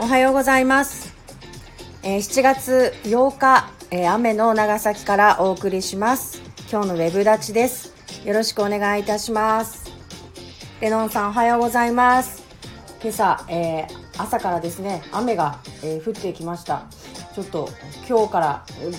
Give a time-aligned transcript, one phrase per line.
[0.00, 1.12] おはようございます、
[2.02, 6.40] えー7月8日、えー雨の長崎からお送りします。
[6.70, 7.94] 今日のウェブ立ちです。
[8.24, 9.90] よろしくお願いいたします。
[10.80, 12.44] レノンさんおはようございます。
[13.02, 16.84] 今朝、えー朝からですね雨が、え降ってきました。
[17.34, 17.68] ちょっと
[18.08, 18.90] 今日からえ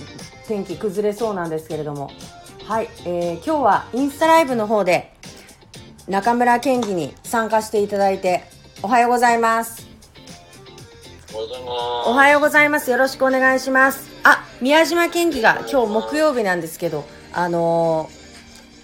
[0.48, 2.12] 天気崩れそうなんですけれども。
[2.68, 5.14] はい、えー今日はインスタライブの方で
[6.08, 8.44] 中村県議に参加していただいて
[8.84, 9.89] おはようございます。
[11.82, 12.92] おはようございます。
[12.92, 14.10] よろしくお願いします。
[14.24, 18.10] あ、宮島県議が今日木曜日なんですけど、あの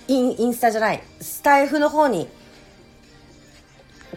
[0.07, 2.29] ーイン、インスタじゃない、スタイフの方に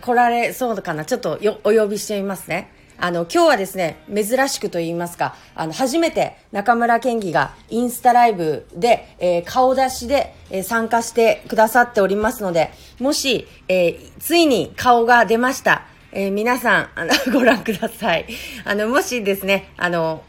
[0.01, 1.05] 来られそうかな。
[1.05, 2.71] ちょっとよお呼びしてみますね。
[3.01, 12.71] あの、今日はですね、珍しくと言いますか、あの、初めて中村県議がインスタライブで、えー顔出しで、えー参加してくださっておりますので、
[13.01, 15.83] もし、えーついに顔が出ました。
[16.13, 18.27] えー皆さん、あの、 ご覧ください。
[18.65, 20.23] あの、もしですね、あの、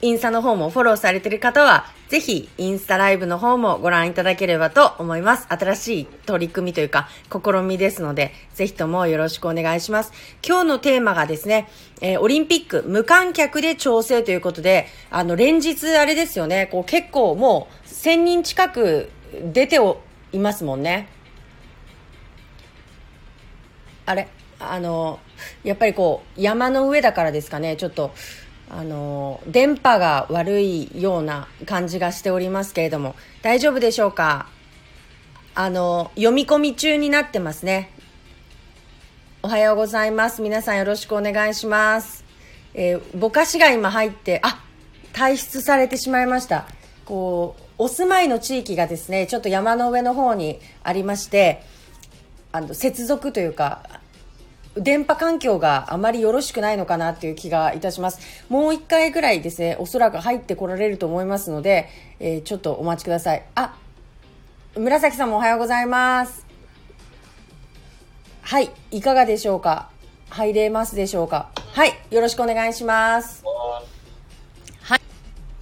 [0.00, 5.46] インスタの方もフォローされている方は、ぜひ、インスタライブの方もご覧いただければと思います。
[5.48, 10.12] 新しい取り組みというか、試みですので、ぜひともよろしくお願いします。
[10.46, 11.68] 今日のテーマがですね、
[12.00, 19.08] えーオリンピック無観客で調整ということで、あの、連日あれですよね、こう結構もう1000人近く
[19.52, 20.00] 出てお
[20.32, 21.06] いますもんね。
[24.04, 24.26] あれ？
[24.70, 25.18] あの、
[25.64, 28.12] やっぱりこう、山の上だからですかね、ちょっと、
[28.70, 34.46] あの、電波が悪いような感じがしておりますけれども、大丈夫でしょうか？
[35.54, 37.90] あの、読み込み中になってますね。
[39.42, 40.40] おはようございます。
[40.40, 42.24] 皆さんよろしくお願いします。
[42.74, 44.62] えーぼかしが今入って、あ、
[45.12, 46.66] 退出されてしまいました。
[47.04, 51.62] こう、お住まいの地域がですね、ちょっと山の上の方にありまして、
[52.52, 54.00] あの、接続というか、
[54.74, 58.46] 電波環境があまりよろしくないのかなっていう気がいたします。
[58.48, 61.88] もう一回ぐらいですね、おそらく入ってこられると思いますので、
[62.20, 63.44] えーちょっとお待ちください。
[63.54, 63.76] あ、
[64.76, 66.46] 紫さんもおはようございます。
[68.40, 69.90] はい、いかがでしょうか？
[70.30, 71.50] 入れますでしょうか？
[71.72, 73.44] はい、よろしくお願いします。
[74.80, 75.00] はい。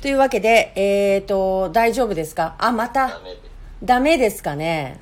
[0.01, 2.55] というわけで、えーと、大丈夫ですか？
[2.59, 3.21] あ、また
[3.83, 5.01] ダメですかね？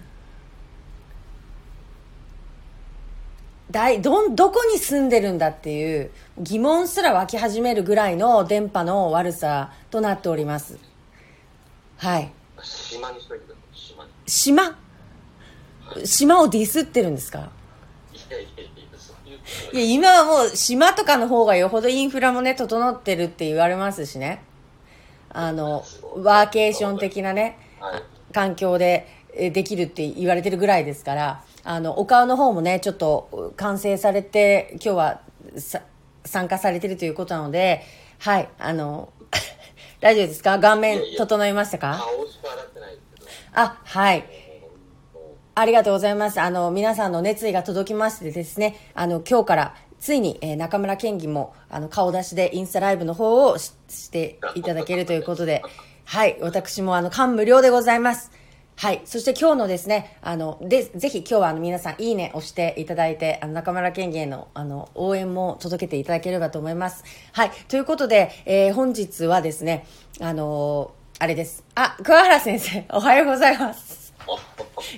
[3.70, 10.78] だいどんどこに住んでるんだっていう疑問すら湧き始めるぐらいの電波の悪さとなっております。
[11.98, 12.32] はい。
[12.62, 13.78] 島にしといてください。
[13.78, 14.10] 島に。
[14.26, 14.78] 島？
[16.04, 17.50] 島をディスってるんですか？
[18.12, 18.66] いやいやい
[19.72, 24.42] や、いや今はもう島とかの方がよほどインフラもね整ってるって言われますしね。
[25.30, 25.84] あの
[26.16, 28.02] ワーケーション的なねはい。
[28.32, 35.20] 環境でえーできるって言われてるぐらいですからあのお顔の方もねちょっと完成されて今日は
[35.56, 35.82] さ
[36.24, 37.82] 参加されてるということなので
[38.18, 39.12] はいあの
[40.00, 40.58] 大丈夫ですか？
[40.58, 41.98] 顔面整いましたか？
[42.00, 43.30] 顔しか洗ってないですけど。
[43.54, 44.24] あはい
[45.54, 46.40] ありがとうございます。
[46.40, 55.64] あの、皆さんの熱意が届きましてですね、あの、今日から、ついに、えー中村県議も、あの、顔出しでインスタライブの方をししていただけるということで、
[56.04, 58.30] はい、私も、あの、感無量でございます。
[58.80, 59.02] はい。
[59.04, 67.02] そして今日のですね、あの、で、ぜひ今日はあの皆さんいいね押していただいて、あの中村県議へのあの応援も届けていただければと思います。
[67.32, 67.50] はい。
[67.66, 69.84] ということで、えー本日はですね、
[70.20, 71.64] あのーあれです。
[71.74, 74.14] あ、桑原先生、 おはようございます。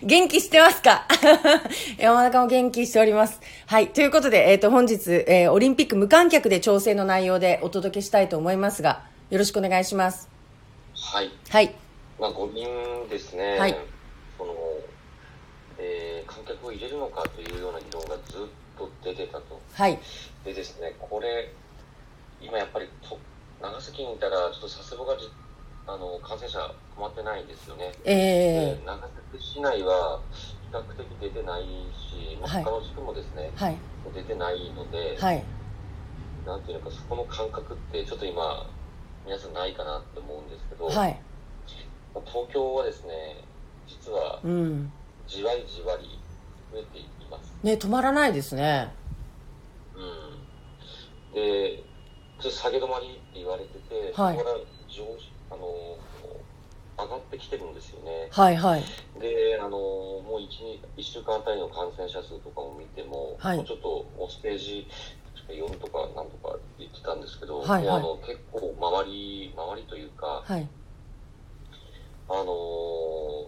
[0.03, 1.07] 元気してますか？
[1.97, 3.41] 山中も元気しております。
[3.65, 3.89] はい。
[3.89, 10.29] ということで、えっ、と、本日、えーオリンピック無観客で調整の内容でお届けしたいと思いますが、よろしくお願いします。
[10.95, 11.31] はい。
[11.49, 11.75] はい。
[12.21, 13.59] まあ、五人ですね。
[13.59, 13.75] はい
[14.37, 14.53] その、
[15.79, 18.47] えー観客を入れるのかというような議論がずっ
[18.79, 19.61] と出てたと。
[19.73, 19.99] はい。
[20.45, 21.57] でですね、これ、
[22.41, 23.19] 今やっぱりと、
[23.61, 25.27] 長崎にいたら、ちょっとさすががじ、
[25.89, 26.61] あの、感染者
[26.95, 27.93] 止まってないんですよね。
[28.05, 29.01] えで長
[29.33, 31.65] 崎市内は比較的出てない
[31.99, 33.77] し、他の地区もですね、ー、はい。
[34.15, 35.43] 出てないので、はい。
[36.47, 38.71] なんていうのか、そこの感覚ってちょっと今、
[39.27, 41.21] 皆さんないかなって思うんですけど、はい。
[42.15, 43.45] まあ東京はですね、
[43.87, 44.93] 実はうん。
[45.27, 46.19] じわりじわり
[46.73, 47.53] 増えています。
[47.63, 48.93] ね、止まらないですね。
[49.95, 51.35] うん。
[51.35, 51.85] で、
[52.41, 54.57] ちょっと下げ止まりって言われてて、はいそこから
[54.91, 55.05] 上
[55.51, 55.99] あの、
[57.05, 58.29] 上がってきてるんですよね。
[58.31, 58.85] はい、はい。
[59.21, 64.89] で、あの、もう 1, 1週間あたりの感染者数とかも見ても、はいもうちょっとステージ
[65.49, 70.69] 4とかなんとか言ってたんですけど、はいはいもうあの結構周り、周りというか、はい。
[72.31, 72.47] あの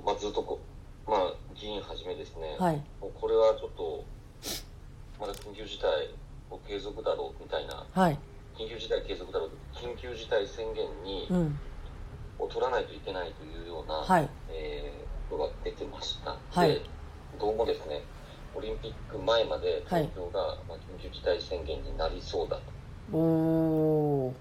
[0.03, 0.61] ーまあ、ずっとこ
[1.07, 2.77] う、まあ、議員はじめですね、はい。
[3.01, 4.05] もうこれはちょっと、
[5.21, 6.11] まだ緊急事態、
[6.51, 8.19] こう継続だろうみたいなはい。
[8.59, 11.59] 緊急事態継続だろう緊急事態宣言に、うん。
[12.39, 14.29] を取らないといけないというような、はい。
[14.51, 15.03] えー
[15.33, 16.69] ことが出てました、はい。
[16.69, 16.83] で
[17.41, 18.03] どうもですね
[18.55, 20.11] オリンピック前まではい。
[20.15, 22.61] 東京が、まあ、緊急事態宣言になりそうだ
[23.11, 24.35] と,、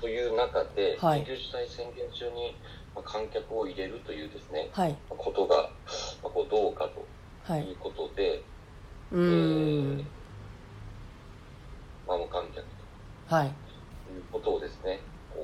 [0.00, 1.22] という中で、はい。
[1.22, 2.56] 緊急事態宣言中に、
[2.94, 4.96] まあ、観客を入れるというですねはい。
[5.08, 5.56] ことが、
[6.22, 7.06] まあ、こうどうかと
[7.52, 7.62] はい。
[7.64, 8.42] いうことで、
[9.12, 10.06] うーん。
[12.06, 12.64] まあ、無観客
[13.28, 13.52] はい。
[14.06, 14.98] ということをですね
[15.32, 15.40] こ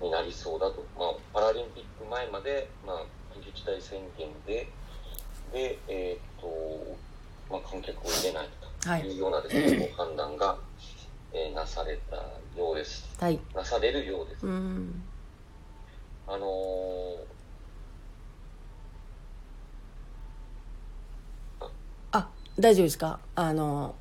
[0.00, 4.68] うになりそうだと、まあ、パラリンピック前まで、まあ、緊急事態宣言で
[5.52, 6.96] で、えーと
[7.50, 8.48] まあ、観客を入れない
[8.82, 9.02] とはい。
[9.02, 10.56] いうようなですね、こう判断が、
[11.32, 12.16] えーなされた
[12.58, 13.08] ようです。
[13.20, 13.38] はい。
[13.54, 15.02] なされるようです、うーん。
[16.26, 17.30] あのー
[22.12, 22.28] あ
[22.58, 23.20] 大丈夫ですか？
[23.34, 23.94] あの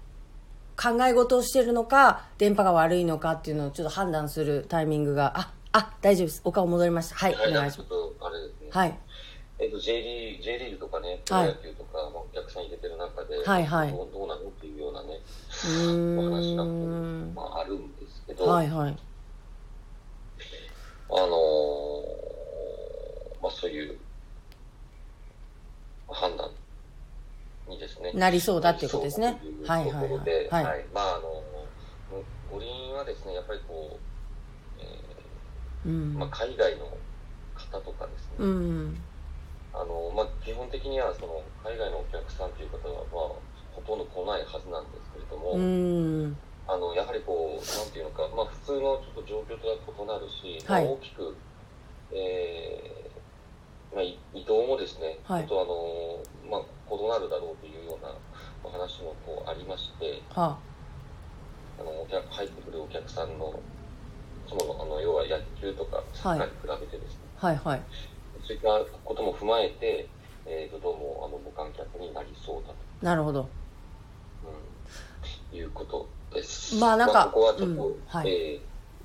[0.81, 5.33] 考え事をしてるのか電波が悪いのかっていうのをちょっと判断するタイミングが。
[5.37, 6.41] ああ大丈夫です。
[6.43, 7.15] お顔戻りました。
[7.15, 7.91] はいお願いします。
[8.71, 8.97] はい
[9.59, 13.91] えっと J リーグ J リーグとかね、プロ野球とか、まあ、お客さん入れてる中で、はいはい。
[13.91, 15.19] どうどうなのっていうようなね、
[16.17, 18.97] お話が、んまあ、あるんですけど、はいはい。
[21.11, 21.29] あのー
[23.41, 23.97] まあ、そういう
[26.07, 26.49] 判断
[27.67, 29.41] にですね、なりそうだっていうことですね。
[29.41, 29.91] そうはいはい。
[29.91, 30.63] というところではい。
[30.63, 30.85] はい。
[30.93, 31.43] まああの
[32.49, 33.99] 五輪はですね、やっぱりこ
[34.77, 34.85] う、え
[35.85, 36.15] うん。
[36.15, 36.97] ーまあ、海外の
[37.55, 39.03] 方とかですね、うん
[39.79, 43.39] あのまあ、基本的にはその海外のお客さんという方は、まあ、
[43.71, 46.35] ほとんど来ないはずなんですけれども、うん。
[46.67, 50.83] あのやはりこう、なんていうのか、まあ、普通のちょっと状況とは異なるし、はい。
[50.83, 51.35] まあ、大きく、
[52.11, 55.47] えーまあ、い移動もですね、はい。
[55.47, 58.11] ちょっとあの、まあ、異なるだろうというような
[58.63, 60.59] お話もこうありまして、は
[61.79, 61.83] あ。
[61.83, 63.55] のお客入ってくるお客さんの、
[64.45, 67.81] いつものあの要は野球とかサッカーに比べてですね、はいはい
[68.49, 70.07] そういったことも踏まえて、
[70.47, 72.75] えーとどうもあの無観客になりそうだと。
[72.99, 73.47] なるほど。
[75.53, 75.55] うん。
[75.55, 76.75] いうことです。
[76.77, 77.95] まあなんかここはちょっと、うん。
[78.07, 78.27] はい。
[78.27, 78.59] え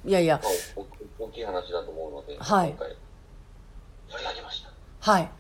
[0.06, 0.36] いやいや。
[0.36, 0.86] ーまあ、
[1.18, 2.70] お大きい話だと思うので、はい。
[2.70, 2.88] 今回
[4.08, 4.70] 取り上げました。
[5.12, 5.30] はい。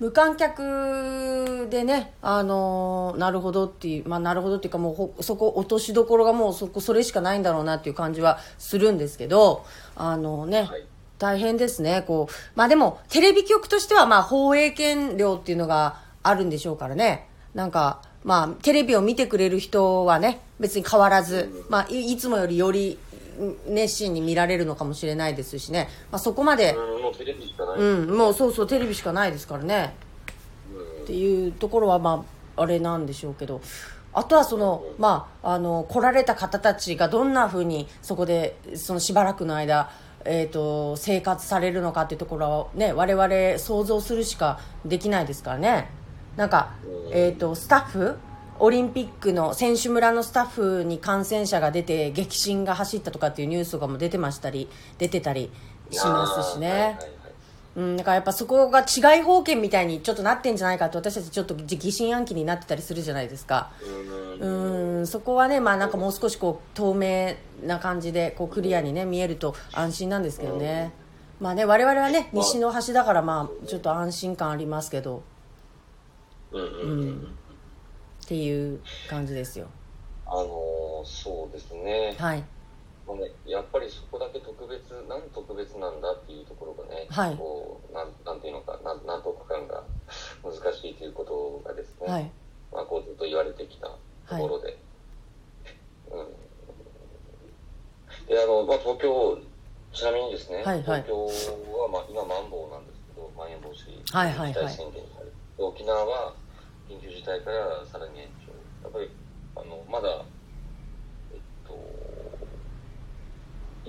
[0.00, 9.64] 無観客でねあのーなるほどっていうまあなるほどっていうかもうほそこ落としどころがもうそこそれしかないんだろうなっていう感じはするんですけど
[9.94, 10.84] あのね、はい
[11.22, 12.02] 大変ですね。
[12.04, 17.28] こうまあでもテレビ局としてはまあ放映権料っていうのがあるんでしょうからね。
[17.54, 22.98] なんかまあテレビを見てくれる人はね別に変わらず、まあ、いいつもよりより
[23.38, 27.78] うん熱心に見られるのかもしれないですしね、まあ、そこまで、うん、もうテレビしかない。
[27.78, 29.94] うん、もうそうそうテレビしかないですからね。
[30.74, 31.02] うん。
[31.04, 32.24] っていうところはま
[32.56, 33.60] ああれなんでしょうけど。
[34.14, 39.90] あとはそのまああの来られた方たちがどんなふうにそこでそのしばらくの間
[40.24, 45.90] えー、と生活されるのかっていうところはね我々想像するしかできないですからね。
[46.36, 46.72] なんか、
[47.10, 48.16] えー、とスタッフ
[48.58, 55.50] オリンピックの選手村のスタッフに感染者が出て激震が走ったとかっていうニュースとかも出てましたり出てたり
[55.90, 56.98] しますしね、
[57.74, 63.70] うん、だからやっぱそこが違い保険みたいにちょっとなってんじゃないかと私たちちょっと疑心暗鬼になってたりするじゃないですか。
[64.40, 67.34] うんうんそこはねまあなんかもう少しこう透明
[67.66, 70.92] な感じでこうクリアにね見えると安心なんですけどね。
[71.40, 75.22] まあね我々はね西の端だからまあちょっと安心感ありますけど。
[76.52, 76.62] うん。
[76.62, 76.66] う
[77.06, 77.36] ん。
[78.24, 79.66] っていう感じですよ。
[80.26, 82.14] あのーそうですね。
[82.18, 82.44] はい
[83.46, 87.36] やっぱりそこだけ特別、なん特別なんだっていうところがね、はい。
[87.36, 89.84] こうなんなんていうのか、なん納得感が
[90.42, 92.30] 難しいということがですね、はい。
[92.72, 93.98] まあ、こうずっと言われてきたと
[94.36, 94.78] ころで、
[96.10, 96.26] うん、
[98.26, 99.38] であの、まあ、東京
[99.92, 101.02] ちなみにですね、はいはい。
[101.02, 101.26] 東京
[101.76, 104.52] は、まあ、今マンボウなんですけどまん延防止はいはいはい。
[104.54, 106.34] 事態宣言にされて、で沖縄は
[106.88, 108.52] 緊急事態からさらに延長。
[108.82, 109.10] やっぱり
[109.54, 110.24] あのまだ
[111.32, 111.76] えっと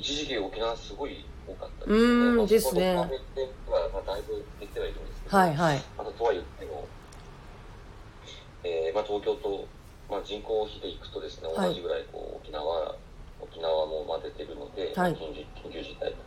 [0.04, 2.04] 一時期沖縄すごい多かったですよね。
[2.04, 2.94] うーんまあですね。
[2.94, 5.84] まあ、だいぶ減ってはいるんですけど、はいはい。
[5.98, 6.86] あととは言っても、
[8.66, 9.66] えーまあ、東京と、
[10.12, 11.70] まあ、人口比でいくとですね、はい。
[11.70, 12.96] 同じぐらいこう沖縄、
[13.40, 15.16] 沖縄もまあ出てるので、はい。
[15.16, 15.32] 緊
[15.64, 16.18] 急緊急事態と。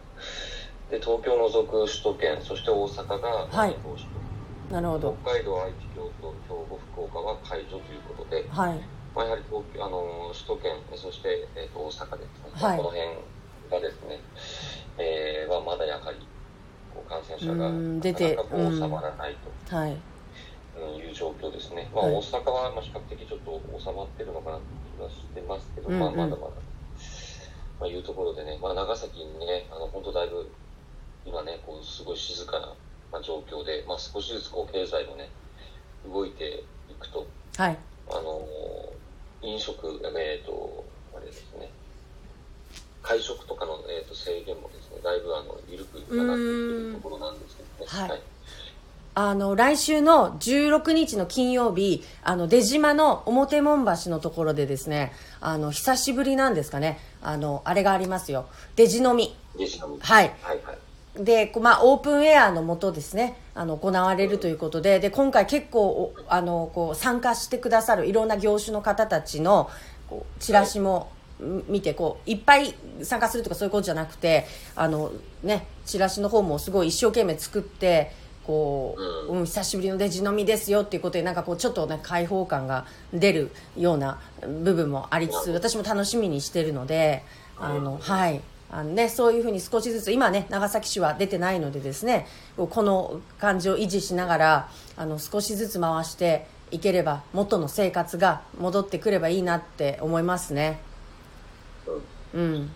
[0.89, 5.17] で、東京を除く首都圏、そして大阪がまん延防止と、なるほど。
[5.21, 8.81] 北海道、愛知、京都、兵庫、福岡は解除ということで、はい
[9.15, 13.36] まあ、やはり東京あの首都圏、そして、えー、と大阪ですね、はいこの辺
[13.71, 14.21] がですね、
[14.99, 16.19] えーはまだやはり
[16.93, 19.37] こう感染者が出てかなか収まらない
[19.69, 19.77] と。
[19.77, 19.97] はい。
[20.77, 21.89] うん、いう状況ですね。
[21.95, 22.15] まあ、はい。
[22.15, 26.37] 大阪はまあ比較的ちょっと収まってるのかなって気がしてますけど、まあ、まだまだ、
[27.81, 30.51] まあ、いうところでね、まあ、長崎にね、あの、本当だいぶ、
[31.25, 32.75] 今ね、こう、すごい静かな、
[33.11, 35.31] まあ、状況で、まあ、少しずつこう、経済もね、
[36.05, 37.79] 動いていくと、はい。
[38.11, 38.97] あのー
[39.43, 41.71] 飲食、えっ、と、あれですね、
[43.07, 48.09] 会食とかの、えー、と制限もですね、だいぶあの緩くなっているところなんですけどね。
[48.09, 48.21] はい
[49.19, 58.45] あの、来週の16日の金曜日、あの、出島の表門橋のところでですね、あの、久しぶりなんですかね、あの、あれがありますよ。
[58.77, 59.35] 出地飲み。
[59.59, 60.75] デジタルはいはいは
[61.19, 61.25] い。
[61.25, 69.71] で、まあ、オープンエアのもとですね、あの、行われるということで、で、今回結構、おあの、こう、参加してくださるいろんな業種の方たちの、
[70.11, 75.13] こうチラシも、ん見て、こう、いっぱい参加するとかそういうことじゃなくて、あの、
[75.43, 78.13] ね、チラシの方もすごい一生懸命作って、
[78.47, 78.95] こ
[79.29, 79.39] う、うん。
[79.41, 87.23] うん、久しぶりのデジ飲みですよっていうことで、なんかこう、ちょっとね、開放感が出るような部分もありつつ、私も楽しみにしてるので、
[87.59, 88.41] あの、はい。
[88.71, 92.27] あのね、そういうふうに少しずつ今ね長崎市は出てないのでですね
[92.57, 100.81] この感じを維持しながらあの少しずつ回していければ元の生活が戻ってくればいいなって思いますね
[102.37, 102.55] うん。
[102.55, 102.71] うん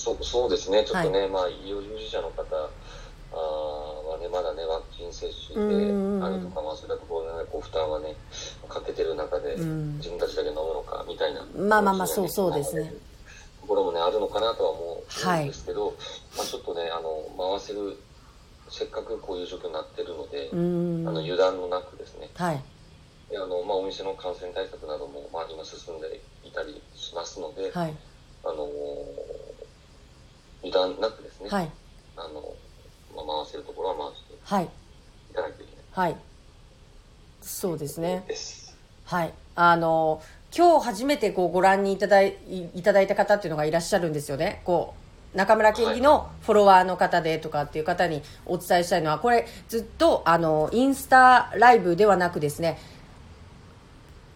[0.00, 2.42] そそうですね、ちょっとね、まあ、医療従事者の方
[3.32, 5.92] あーはね、まだね、ワクチン接種で
[6.24, 8.16] あるとか、まあ、そういったところでね、こう負担はね、
[8.66, 9.98] かけてる中で、ん。
[9.98, 12.94] 自分たちだけ飲むのかみたいな、まあまあまあそうそうですね。
[13.60, 15.94] ところもね、あるのかなとは思はいうんですけど、
[16.36, 17.96] まあ、ちょっとね、あの、回せる、
[18.70, 20.56] せっかくこういう状況になってるので、あ
[21.12, 22.62] の油断のなくですね、はい。
[23.28, 27.94] であのまあ、お店の感染対策なども、まあ、今進んでいたりしますので、はい
[28.44, 28.68] あの
[30.62, 31.70] 油断なくですね、はい。
[32.16, 32.54] あの
[33.14, 34.64] まあ、回せるところは回してはい。
[34.64, 36.16] いかないといけないはい。
[37.40, 38.24] そうですね。
[38.28, 38.76] です。
[39.04, 39.32] はい。
[39.54, 40.22] あの
[40.56, 42.36] 今日初めてこうご覧にいただい
[42.74, 44.62] いただいた方っていうのがいらっしゃるんですよね。
[44.64, 44.94] こ
[45.34, 52.78] う中村県議のフォロワーの方でとかっていう方にお伝えしたいのはこれずっとあのインスタライブではなくですね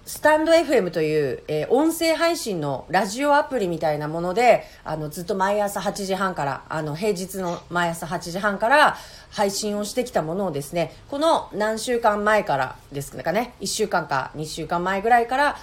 [0.06, 8.98] スタンド FM という、えー音声配信のラジオアプリみたいなものであのずっと毎朝8時半からあの平日の毎朝8時半から
[9.30, 15.56] 配信をしてきたものをですねこの何週間前からですかね1週間か2週間前ぐらいから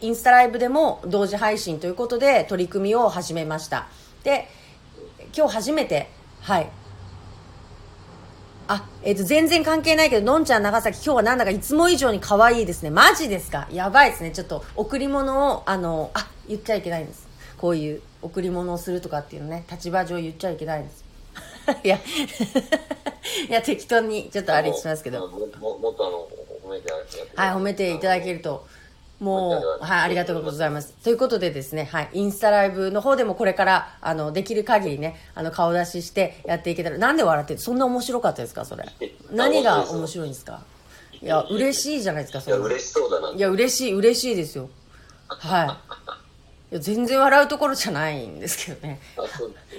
[0.00, 3.88] インスタライブでも同時配信ということで取り組みを始めました。
[4.22, 4.48] で
[5.36, 6.08] 今日初めて
[6.40, 6.70] はい
[8.68, 12.90] あ、えっ、と、全然関係ないけど、のんちゃん長崎、今日はなんだかいつも以上に可愛いですね。
[12.90, 13.68] マジですか？
[13.70, 14.32] やばいですね。
[14.32, 17.26] ちょっと、贈り物を、あの、あ、言っちゃいけないんです。
[17.58, 21.04] こういう贈り物をするとかっていうのね、立場上言っちゃいけないんです。
[21.84, 21.98] いや、
[23.48, 25.28] いや、適当に、ちょっとあれしますけど。
[25.28, 26.28] もっとあの
[26.64, 28.66] 褒めてやってはい、褒めていただけると。
[29.18, 30.92] もう、はい、ありがとうございます。
[31.02, 38.66] ということでですね、はい、インスタライブの方でもこれから、あの、できる限りね、あの、顔出ししてやっていけたら、なんで笑ってるそんな面白かったですか？
[38.66, 38.84] それ。
[39.30, 40.60] 何が面白いんですか？
[41.22, 42.56] いや、嬉しいじゃないですか、それ。
[42.56, 44.68] いや嬉しそうだないや、嬉しい、嬉しいですよ。
[45.28, 45.68] はい。
[46.72, 49.00] いや、全然笑うところじゃないんですけどね。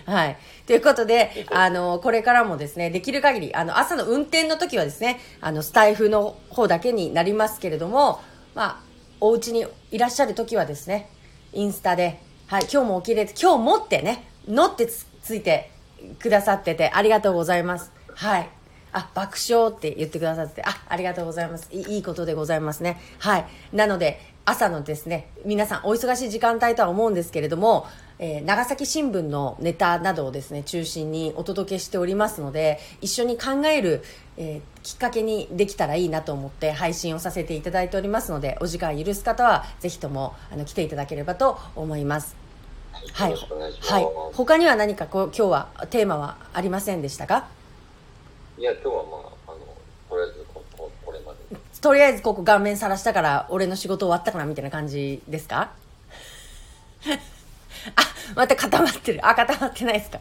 [0.06, 0.38] はい。
[0.66, 8.20] ということで、あの、これからもですね、できる限り、あの、朝の運転の時はですね、あの、スタイフの方だけになりますけれども、
[8.56, 8.87] まあ、
[9.20, 11.10] お家にいらっしゃる時はですね、
[11.54, 15.72] インスタで、はい、今日も起きれて、今日もってね、のってついて
[16.20, 17.92] くださってて、ありがとうございます。
[18.14, 18.50] はい。
[18.94, 21.68] あ、爆笑って言ってくださって、あ、ありがとうございます。
[21.72, 23.02] いいいことでございますね。
[23.20, 23.46] はい。
[23.74, 27.86] なので、朝のですね、皆さんお忙しい時間帯とは思うんですけれども、
[28.20, 34.04] えー長崎新聞のネタなどをですね、中心にお届けしておりますので、一緒に考える、
[34.38, 42.38] えーきっかけにできたらいいなと思って配信をさせていただいておりますので、お時間許す方は、ぜひとも、あの、来ていただければと思います。
[43.14, 43.32] はい。
[43.32, 43.74] よろしくお願い。
[43.74, 44.08] はい。
[44.34, 47.48] 他には何かこう、今日はテーマはありませんでしたか？
[48.58, 49.60] いや今日はまああの
[50.10, 51.38] とりあえずこここれまで
[51.80, 55.72] とりあえずここ顔面さらしたから俺の仕事終わったかなみたいな感じですか？
[57.96, 58.02] あ
[58.36, 60.20] また固まってるあ固まってないですか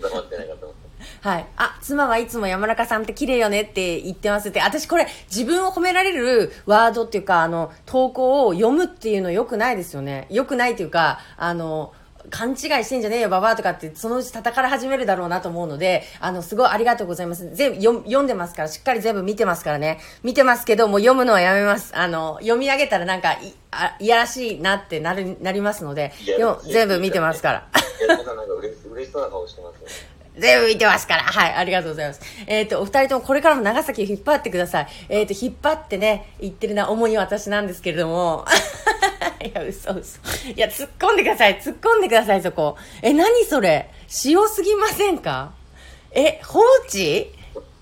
[0.00, 0.84] 黙ってないかと思って。
[1.20, 1.46] はい。
[1.56, 4.60] あ、妻はいつも山中さんって綺麗よねって言ってますって。
[4.60, 10.26] 私これ自分を褒められるワードっていうか、あの、投稿を読むっていうの良くないですよね。
[10.30, 11.92] 良くないっていうか、あの、
[12.30, 17.54] 勘違いしてんじゃねえよ、ババアとかって、そのうち叩かれ始めるだろうなと思うので、あの、すごいありがとうございます。
[17.54, 20.00] 全部読読んでますから、しっかり全部見てますからね。
[20.22, 21.92] 見てますけど、もう読むのはやめます。
[21.96, 27.68] あの、読み上げたらなんかい、あいやらしいなってなる、なりますので、いやでも全部見てますから。
[28.00, 30.14] いやなんかなんか嬉し嬉しそうな顔してますよね。
[30.38, 31.22] 全部見てますから。
[31.22, 32.20] はい、ありがとうございます。
[32.46, 34.88] えっ、と、お二人ともこれからも長崎を引っ張ってください。
[35.08, 38.44] えっ、と、引っ張ってね、言ってるのは主に私なんですけれども。
[39.44, 40.18] いや、嘘嘘。
[40.50, 41.60] いや、突っ込んでください。
[41.60, 42.76] 突っ込んでください、そこ。
[43.02, 43.90] え、何それ？
[44.24, 45.52] 塩すぎませんか？
[46.12, 47.30] え、放置？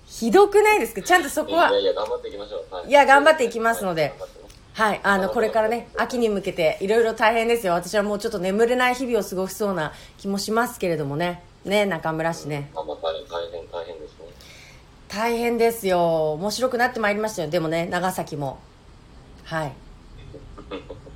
[0.05, 1.01] ひどくないですか？
[1.01, 1.69] ちゃんとそこは。
[1.71, 2.75] いやいや、頑張っていきましょう。
[2.75, 4.13] はいや頑張っていきますので
[4.73, 7.73] はい、あの、これからね、秋に向けていろいろ大変ですよ。
[7.73, 11.43] 私はもうちょっと眠れない日々を過ごしそうな気もしますけれどもね。
[11.63, 12.71] ね、中村市ね。
[12.73, 12.83] 大
[13.51, 14.25] 変、大変ですね。
[15.07, 16.33] 大変ですよ。
[16.33, 17.49] 面白くなってまいりましたよ。
[17.49, 18.57] でもね、長崎も。
[19.43, 19.73] はい。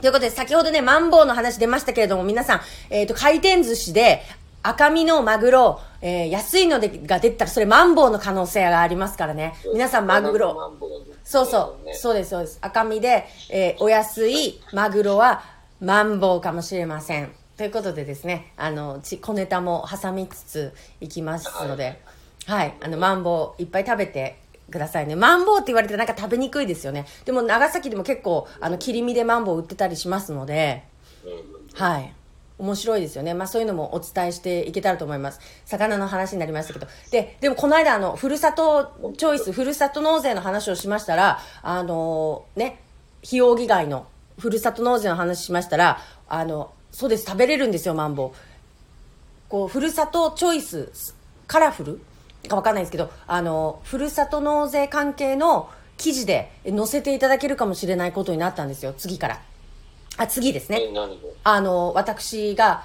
[0.00, 4.22] ということで、先ほどね、マンボウの話出ましたけれども、皆さん、えっ、と、回転寿司で、
[4.62, 9.54] 赤身のマグロ、えー安いのでが出たら、それマンボウの可能性がありますからね。
[9.72, 10.74] 皆さん、マグロ。
[11.24, 12.58] そうそう、ねそうです、そうです。
[12.60, 15.42] 赤身で、えーお安いマグロは
[15.80, 17.32] マンボウかもしれません。
[17.56, 22.00] ということでですね、あの、ち小ネタも挟みつついきますので、
[22.46, 24.39] はい、あの、マンボウいっぱい食べて
[24.70, 25.16] くださいね。
[25.16, 27.06] マンボウって言われてなんか食べにくいですよね。
[27.24, 30.84] でも長崎でも結構、あの、切り身でマンボウ売ってたりしますので、
[31.74, 32.14] はい。
[32.58, 33.32] 面白いですよね。
[33.32, 35.40] まあそういうのもお伝えしていけたらと思います。
[35.64, 36.86] 魚の話になりましたけど。
[37.10, 42.80] で、でもこの間あの、ふるさとチョイス、ふるさと納税の話をしましたら、あのね、
[43.24, 44.06] 費用議外の
[44.38, 48.30] ふるさと納税の話しましたら、あの、そうです、食べれるんですよ、マンボウ。
[49.48, 51.14] こう、ふるさとチョイス、
[51.46, 52.00] カラフル
[52.48, 59.40] かわかんないですけど、あの、ふるさと納税関係の記事で載せていただけるかもしれないことになったんですよ、次から。
[60.16, 60.80] あ、次ですね。
[61.44, 62.84] あの私が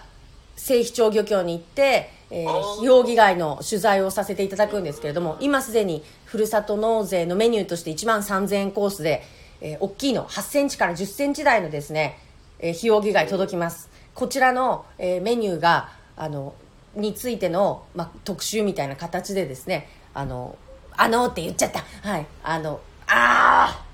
[0.55, 9.23] 西肥町漁協に行って、えー費用議外の取材をさせていただくんですけれども今すでにふるさと納税のメニューとして1万3000円コースで、
[9.61, 12.19] えー大きいの8センチから10センチ台のですね、
[12.59, 16.55] えー費用議外届きますこちらの、えーメニューがあの
[16.95, 20.57] についての、まあ、特集みたいな形でですねあの
[20.97, 23.85] あのって言っちゃったはいあのああ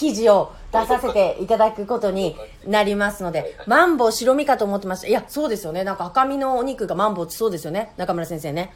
[0.00, 2.34] 記事を出させていただくことに
[2.66, 5.08] なりますので、マンボウ白身かと思ってました。
[5.08, 5.84] いや、そうですよね。
[5.84, 7.92] なんか赤身のお肉がマンボウってそうですよね。
[7.98, 8.72] 中村先生ね。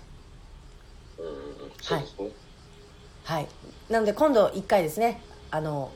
[1.18, 1.24] うん。
[1.80, 2.28] そうですね。
[3.24, 3.46] はい。
[3.88, 5.92] なので今度一回ですね、あの、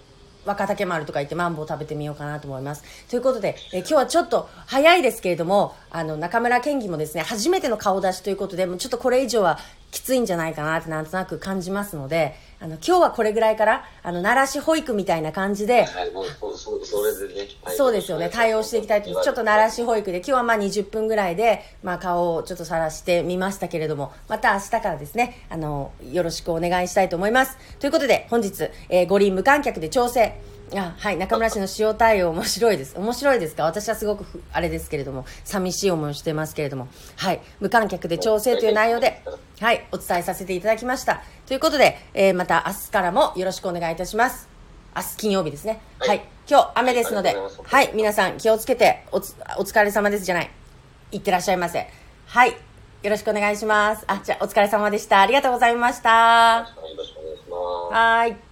[0.49, 2.83] 若竹丸とか言ってマンボウ食べてみようかなと思います。
[3.09, 9.59] ということで、え今日はちょっと早いですけれども、あの、中村県議もですね、初めての顔出しということで、もうちょっとこれ以上は
[9.91, 17.49] きついんじゃないかなってなんとなく感じますので、あの、今日はこれぐらいから、あの、奈良市保育みたいな感じで、はい、もう、そでね。
[17.63, 18.31] はいそうですよね。
[18.33, 19.11] 対応していきたいと。
[19.11, 27.57] ちょっと奈良市保育で、今日はまあ20分ぐらいで、まあ顔をちょっと晒してみましたけれども、また明日からですね、あの、よろしくお願いしたいと思います。
[27.79, 30.58] ということで、本日、えー五輪無観客で調整。
[30.75, 32.99] あはい、中村氏の塩対応面白いです。
[32.99, 33.65] 面白いですか？
[33.65, 39.23] 私はすごくふ、あれですけれども、寂しい思いをしてますけれども、はい、無観客で調整という内容で、
[39.61, 41.23] はい、お伝えさせていただきました。
[41.47, 44.49] ということで、えーまた明日からもよろしくお願いいたします。
[44.95, 45.81] 明日金曜日ですね。
[46.01, 50.51] は、はいい今日雨ですので、ありがとうございはい、皆さん気をつけておつ、お疲れ様ですじゃない。
[51.13, 51.87] いってらっしゃいませ。
[52.27, 52.57] はい、よ
[53.11, 54.05] ろしくお願いします。
[54.07, 55.21] あ、じゃあお疲れ様でした。
[55.21, 56.67] ありがとうございました。
[56.69, 57.57] よろしくお願いしま
[57.91, 57.95] す。
[57.95, 58.48] はーい。